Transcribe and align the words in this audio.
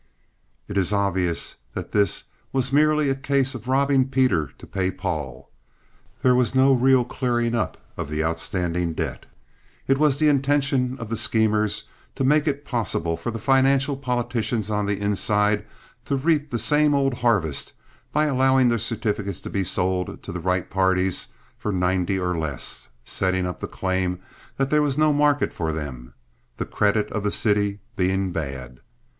It 0.67 0.77
is 0.79 0.91
obvious 0.91 1.57
that 1.75 1.91
this 1.91 2.23
was 2.51 2.73
merely 2.73 3.11
a 3.11 3.13
case 3.13 3.53
of 3.53 3.67
robbing 3.67 4.07
Peter 4.09 4.47
to 4.57 4.65
pay 4.65 4.89
Paul. 4.89 5.51
There 6.23 6.33
was 6.33 6.55
no 6.55 6.73
real 6.73 7.05
clearing 7.05 7.53
up 7.53 7.77
of 7.97 8.09
the 8.09 8.23
outstanding 8.23 8.93
debt. 8.93 9.27
It 9.87 9.99
was 9.99 10.17
the 10.17 10.27
intention 10.27 10.97
of 10.97 11.09
the 11.09 11.17
schemers 11.17 11.83
to 12.15 12.23
make 12.23 12.47
it 12.47 12.65
possible 12.65 13.15
for 13.15 13.29
the 13.29 13.37
financial 13.37 13.95
politicians 13.95 14.71
on 14.71 14.87
the 14.87 14.99
inside 14.99 15.67
to 16.05 16.15
reap 16.17 16.49
the 16.49 16.57
same 16.57 16.95
old 16.95 17.13
harvest 17.13 17.73
by 18.11 18.25
allowing 18.25 18.69
the 18.69 18.79
certificates 18.79 19.39
to 19.41 19.51
be 19.51 19.63
sold 19.63 20.23
to 20.23 20.31
the 20.31 20.39
right 20.39 20.67
parties 20.67 21.27
for 21.59 21.71
ninety 21.71 22.17
or 22.17 22.35
less, 22.35 22.89
setting 23.05 23.45
up 23.45 23.59
the 23.59 23.67
claim 23.67 24.17
that 24.57 24.71
there 24.71 24.81
was 24.81 24.97
no 24.97 25.13
market 25.13 25.53
for 25.53 25.71
them, 25.71 26.15
the 26.57 26.65
credit 26.65 27.07
of 27.11 27.21
the 27.21 27.31
city 27.31 27.81
being 27.95 28.31
bad. 28.31 28.79